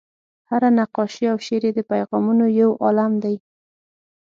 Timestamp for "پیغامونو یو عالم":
1.91-3.13